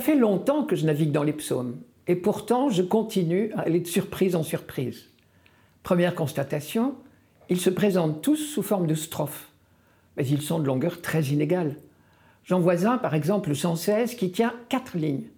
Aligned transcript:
fait 0.00 0.16
longtemps 0.16 0.64
que 0.64 0.74
je 0.74 0.84
navigue 0.84 1.12
dans 1.12 1.22
les 1.22 1.32
psaumes, 1.32 1.78
et 2.08 2.16
pourtant 2.16 2.70
je 2.70 2.82
continue 2.82 3.52
à 3.52 3.60
aller 3.60 3.78
de 3.78 3.86
surprise 3.86 4.34
en 4.34 4.42
surprise. 4.42 5.10
Première 5.84 6.16
constatation, 6.16 6.96
ils 7.48 7.60
se 7.60 7.70
présentent 7.70 8.20
tous 8.20 8.34
sous 8.34 8.64
forme 8.64 8.88
de 8.88 8.96
strophes, 8.96 9.48
mais 10.16 10.26
ils 10.26 10.42
sont 10.42 10.58
de 10.58 10.66
longueur 10.66 11.00
très 11.02 11.22
inégale. 11.26 11.76
J'en 12.42 12.58
vois 12.58 12.84
un, 12.84 12.98
par 12.98 13.14
exemple, 13.14 13.50
le 13.50 13.54
116, 13.54 14.16
qui 14.16 14.32
tient 14.32 14.54
quatre 14.68 14.96
lignes. 14.96 15.28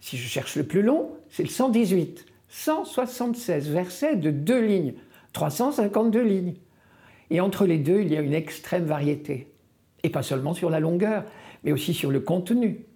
Si 0.00 0.16
je 0.16 0.28
cherche 0.28 0.54
le 0.54 0.62
plus 0.62 0.82
long, 0.82 1.10
c'est 1.28 1.42
le 1.42 1.48
118, 1.48 2.26
176 2.48 3.70
versets 3.70 4.14
de 4.14 4.30
deux 4.30 4.64
lignes, 4.64 4.94
352 5.32 6.22
lignes. 6.22 6.54
Et 7.30 7.40
entre 7.40 7.66
les 7.66 7.78
deux, 7.78 8.02
il 8.02 8.12
y 8.12 8.16
a 8.16 8.20
une 8.20 8.34
extrême 8.34 8.84
variété. 8.84 9.52
Et 10.04 10.10
pas 10.10 10.22
seulement 10.22 10.54
sur 10.54 10.70
la 10.70 10.78
longueur, 10.78 11.24
mais 11.64 11.72
aussi 11.72 11.92
sur 11.92 12.12
le 12.12 12.20
contenu. 12.20 12.86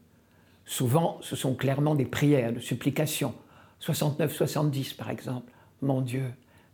Souvent, 0.68 1.16
ce 1.22 1.34
sont 1.34 1.54
clairement 1.54 1.94
des 1.94 2.04
prières, 2.04 2.52
de 2.52 2.60
supplications. 2.60 3.32
69-70 3.80 4.96
par 4.96 5.08
exemple. 5.08 5.50
Mon 5.80 6.02
Dieu, 6.02 6.26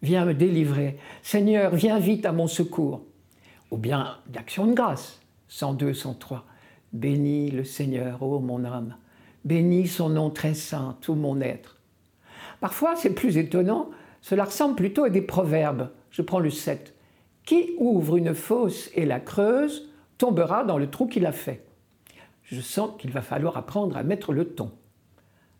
viens 0.03 0.25
me 0.25 0.35
délivrer. 0.35 0.99
Seigneur, 1.23 1.73
viens 1.77 2.01
vite 2.01 2.27
à 2.27 2.33
mon 2.33 2.49
secours. 2.49 3.03
Ou 3.71 3.77
bien 3.77 4.17
d'action 4.27 4.67
de 4.67 4.75
grâce. 4.75 5.21
102-103. 5.49 6.41
Bénis 6.93 7.53
le 7.53 7.63
Seigneur, 7.63 8.21
ô 8.21 8.41
mon 8.41 8.65
âme. 8.65 8.97
Bénis 9.45 9.87
son 9.87 10.09
nom 10.09 10.29
très 10.29 10.55
saint, 10.55 10.97
tout 11.01 11.15
mon 11.15 11.41
être. 11.41 11.77
Parfois, 12.61 12.97
c'est 12.97 13.15
plus 13.15 13.37
étonnant, 13.37 13.91
cela 14.23 14.47
ressemble 14.47 14.75
plutôt 14.75 15.05
à 15.05 15.11
des 15.11 15.23
proverbes. 15.23 15.91
Je 16.11 16.23
prends 16.23 16.41
le 16.41 16.51
7. 16.51 16.95
Qui 17.45 17.75
ouvre 17.79 18.17
une 18.17 18.35
fosse 18.35 18.91
et 18.95 19.07
la 19.07 19.21
creuse 19.21 19.89
tombera 20.19 20.65
dans 20.65 20.79
le 20.79 20.91
trou 20.91 21.07
qu'il 21.07 21.27
a 21.27 21.33
fait. 21.33 21.65
Je 22.45 22.61
sens 22.61 22.91
qu'il 22.99 23.11
va 23.11 23.23
falloir 23.23 23.57
apprendre 23.57 23.97
à 23.97 24.03
mettre 24.03 24.33
le 24.33 24.47
ton. 24.47 24.71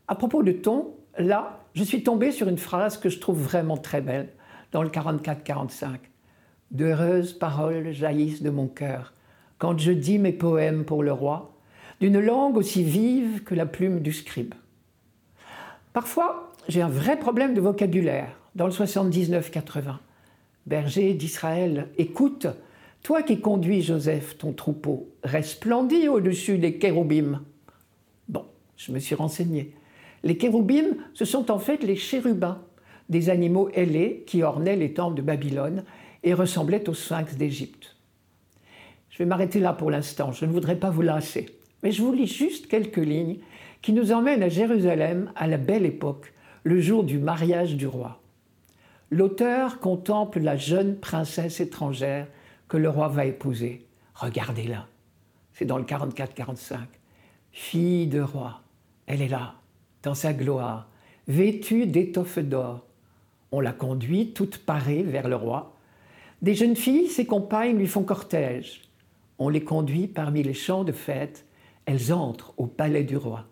À 0.07 0.15
propos 0.15 0.43
de 0.43 0.53
ton, 0.53 0.95
là, 1.19 1.61
je 1.75 1.83
suis 1.83 2.03
tombé 2.03 2.31
sur 2.31 2.49
une 2.49 2.59
phrase 2.59 2.99
que 2.99 3.09
je 3.09 3.19
trouve 3.19 3.43
vraiment 3.43 3.77
très 3.77 4.01
belle 4.01 4.29
dans 4.73 4.83
le 4.83 4.91
44-45. 4.91 5.97
D'heureuses 6.71 7.33
paroles 7.33 7.93
jaillissent 7.93 8.43
de 8.43 8.51
mon 8.51 8.67
cœur 8.67 9.15
quand 9.59 9.79
je 9.79 9.93
dis 9.93 10.19
mes 10.19 10.33
poèmes 10.33 10.85
pour 10.85 11.03
le 11.03 11.13
roi, 11.13 11.55
d'une 12.01 12.21
langue 12.21 12.57
aussi 12.57 12.83
vive 12.83 13.45
que 13.45 13.55
la 13.55 13.67
plume 13.67 14.01
du 14.01 14.13
scribe. 14.13 14.55
Parfois, 15.93 16.53
j'ai 16.69 16.83
un 16.83 16.89
vrai 16.89 17.19
problème 17.19 17.55
de 17.55 17.61
vocabulaire 17.61 18.37
dans 18.55 18.67
le 18.67 18.73
79-80. 18.73 19.97
Berger 20.67 21.15
d'Israël, 21.15 21.89
écoute, 21.99 22.47
toi 23.05 23.23
qui 23.23 23.39
conduis 23.39 23.83
Joseph, 23.83 24.39
ton 24.39 24.55
troupeau, 24.55 25.11
resplendis 25.23 26.09
au-dessus 26.09 26.57
des 26.57 26.79
kéroubim. 26.79 27.43
Bon, 28.29 28.47
je 28.79 28.93
me 28.93 28.99
suis 28.99 29.15
renseigné. 29.15 29.75
Les 30.23 30.39
kéroubim, 30.39 30.97
ce 31.13 31.27
sont 31.27 31.51
en 31.51 31.59
fait 31.59 31.83
les 31.83 31.97
chérubins, 31.97 32.63
des 33.11 33.29
animaux 33.29 33.69
ailés 33.75 34.25
qui 34.27 34.43
ornaient 34.43 34.75
les 34.75 34.95
temples 34.95 35.19
de 35.19 35.23
Babylone 35.23 35.85
et 36.23 36.33
ressemblaient 36.33 36.89
aux 36.89 36.95
sphinx 36.95 37.37
d'Égypte. 37.37 37.95
Je 39.11 39.19
vais 39.19 39.27
m'arrêter 39.27 39.61
là 39.61 39.75
pour 39.75 39.91
l'instant, 39.91 40.33
je 40.33 40.47
ne 40.47 40.53
voudrais 40.53 40.77
pas 40.77 40.89
vous 40.89 41.03
lasser, 41.03 41.59
mais 41.83 41.93
je 41.93 42.03
vous 42.03 42.13
lis 42.13 42.27
juste 42.27 42.69
quelques 42.69 42.97
lignes 42.97 43.37
qui 43.83 43.93
nous 43.93 44.13
emmènent 44.13 44.43
à 44.43 44.49
Jérusalem 44.49 45.31
à 45.37 45.47
la 45.47 45.59
belle 45.59 45.85
époque, 45.85 46.33
le 46.63 46.81
jour 46.81 47.05
du 47.05 47.19
mariage 47.19 47.77
du 47.77 47.87
roi. 47.87 48.23
L'auteur 49.11 49.79
contemple 49.81 50.41
la 50.41 50.57
jeune 50.57 50.97
princesse 50.97 51.61
étrangère 51.61 52.29
que 52.75 52.79
le 52.79 52.89
roi 52.89 53.07
va 53.07 53.25
épouser. 53.25 53.87
Regardez-la. 54.17 54.89
C'est 55.53 55.65
dans 55.65 55.79
le 55.79 55.85
44-45. 55.85 56.79
Fille 57.53 58.09
de 58.09 58.21
roi, 58.21 58.63
elle 59.07 59.23
est 59.23 59.29
là, 59.29 59.55
dans 60.03 60.17
sa 60.17 60.33
gloire, 60.33 60.89
vêtue 61.29 61.87
d'étoffe 61.87 62.41
d'or. 62.41 62.85
On 63.53 63.61
la 63.61 63.71
conduit 63.71 64.33
toute 64.33 64.59
parée 64.59 65.05
vers 65.05 65.29
le 65.29 65.37
roi. 65.37 65.77
Des 66.43 66.57
jeunes 66.57 66.75
filles, 66.75 67.07
ses 67.07 67.27
compagnes, 67.27 67.79
lui 67.79 67.87
font 67.87 68.03
cortège. 68.03 68.83
On 69.39 69.49
les 69.49 69.63
conduit 69.63 70.09
parmi 70.09 70.43
les 70.43 70.53
champs 70.53 70.83
de 70.83 70.91
fête. 70.91 71.47
Elles 71.87 72.13
entrent 72.13 72.55
au 72.57 72.67
palais 72.67 73.05
du 73.05 73.17
roi. 73.17 73.45